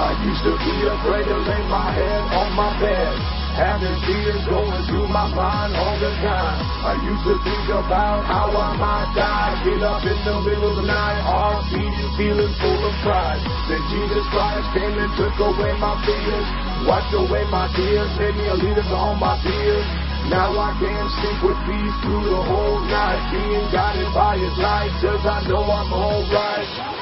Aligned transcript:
I 0.00 0.16
used 0.24 0.40
to 0.48 0.56
be 0.56 0.76
afraid 0.88 1.28
to 1.28 1.36
lay 1.44 1.60
my 1.68 1.92
head 1.92 2.24
on 2.32 2.56
my 2.56 2.72
bed. 2.80 3.12
Having 3.52 4.00
fears 4.08 4.40
going 4.48 4.80
through 4.88 5.12
my 5.12 5.28
mind 5.28 5.76
all 5.76 5.98
the 6.00 6.08
time. 6.24 6.56
I 6.88 6.96
used 7.04 7.20
to 7.28 7.36
think 7.44 7.68
about 7.68 8.24
how 8.24 8.48
I 8.48 8.80
might 8.80 9.12
die. 9.12 9.60
Get 9.60 9.84
up 9.84 10.00
in 10.00 10.16
the 10.24 10.36
middle 10.40 10.72
of 10.72 10.80
the 10.80 10.88
night, 10.88 11.20
heart 11.20 11.68
beating, 11.68 12.10
feeling 12.16 12.48
full 12.56 12.80
of 12.80 12.94
pride. 13.04 13.44
Then 13.68 13.82
Jesus 13.92 14.24
Christ 14.32 14.64
came 14.72 14.96
and 14.96 15.12
took 15.20 15.36
away 15.36 15.76
my 15.76 15.92
fears. 16.08 16.48
Wiped 16.88 17.12
away 17.12 17.44
my 17.52 17.68
tears, 17.76 18.08
made 18.16 18.40
me 18.40 18.48
a 18.48 18.56
leader 18.56 18.80
to 18.80 18.96
all 18.96 19.20
my 19.20 19.36
peers. 19.44 19.84
Now 20.32 20.56
I 20.56 20.72
can 20.80 21.04
sleep 21.20 21.38
with 21.44 21.60
peace 21.68 21.96
through 22.08 22.24
the 22.24 22.40
whole 22.40 22.80
night. 22.88 23.20
Being 23.36 23.68
guided 23.68 24.08
by 24.16 24.40
his 24.40 24.56
light, 24.56 24.96
cause 25.04 25.20
I 25.28 25.44
know 25.44 25.60
I'm 25.60 25.92
alright. 25.92 26.99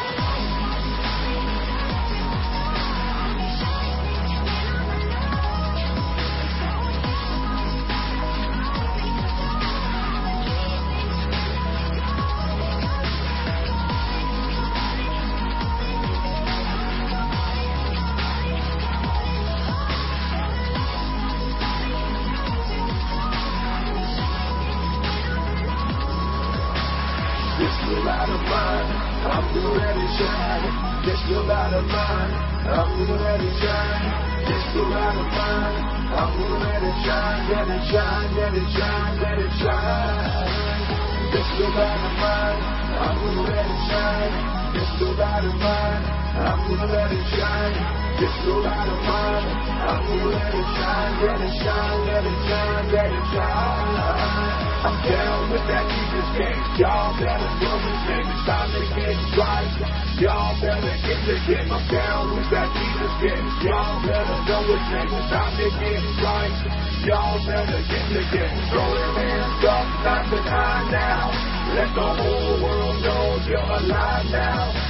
Little 27.89 28.05
light 28.05 28.29
of 28.29 28.45
mine, 28.45 28.89
I'm 29.33 29.45
gonna 29.49 29.81
let 29.81 29.97
it 29.97 30.13
shine. 30.21 30.65
This 31.09 31.21
little 31.25 31.49
light 31.49 31.73
of 31.73 31.89
mine, 31.89 32.33
I'm 32.69 32.85
gonna 33.01 33.17
let 33.17 33.41
it 33.41 33.55
shine. 33.65 34.05
This 34.45 34.61
little 34.77 34.93
light 34.93 35.17
of 35.17 35.25
mine, 35.33 35.77
I'm 36.13 36.31
gonna 36.37 36.69
let 36.69 36.83
it 36.85 36.97
shine, 37.01 37.49
let 37.49 37.65
it 37.65 37.83
shine, 37.89 38.29
let 38.37 38.53
it 38.61 38.69
shine, 38.77 39.15
let 39.25 39.39
it 39.41 39.53
shine. 39.57 41.33
This 41.33 41.49
little 41.57 41.73
light 41.81 42.05
of 42.05 42.15
mine, 42.21 42.61
I'm 42.93 43.17
gonna 43.25 43.57
let 43.57 43.67
it 43.73 43.81
shine. 43.89 44.37
This 44.77 44.91
little 45.01 45.17
light 45.17 45.45
of 45.49 45.57
mine, 45.57 46.05
I'm 46.45 46.61
gonna 46.69 46.93
let 46.93 47.09
it 47.09 47.25
shine. 47.41 47.77
This 48.21 48.35
little 48.45 48.69
light 48.69 48.85
of 48.85 49.01
mine, 49.01 49.49
I'm 49.89 50.03
gonna 50.05 50.29
let 50.29 50.53
it 50.53 50.69
shine, 50.77 51.13
let 51.25 51.41
it 51.41 51.55
shine, 51.57 52.01
let 52.05 52.21
it 52.21 52.39
shine, 52.53 52.85
let 52.93 53.11
it 53.17 53.25
shine. 53.33 53.97
I'm 54.85 54.97
down 55.09 55.41
with 55.57 55.65
that. 55.73 55.98
Y'all 56.79 57.11
better 57.19 57.51
his 57.83 58.03
name. 58.07 58.23
It's 58.23 58.47
time 58.47 58.71
to 58.71 58.79
get 58.95 59.19
right. 59.35 59.67
Y'all 60.23 60.55
better 60.63 60.95
get 61.03 61.19
the 61.27 61.35
game. 61.51 61.67
I'm 61.75 61.83
down 61.91 62.39
with 62.39 62.47
that 62.55 62.71
Jesus 62.71 63.15
game. 63.19 63.47
Y'all 63.67 63.99
better 64.07 64.39
know 64.47 64.63
name. 64.95 65.11
It's 65.11 65.27
time 65.27 65.59
to 65.59 65.67
get 65.75 66.07
right. 66.23 66.55
Y'all 67.03 67.43
better 67.43 67.83
get 67.83 68.07
the 68.15 68.23
game. 68.31 68.59
Throw 68.71 68.95
your 68.95 69.11
hands 69.11 69.59
up, 69.67 69.91
and 70.31 70.47
high 70.47 70.87
now. 70.95 71.35
Let 71.75 71.91
the 71.99 72.09
whole 72.15 72.63
world 72.63 73.03
know 73.03 73.43
you're 73.43 73.59
alive 73.59 74.31
now. 74.31 74.88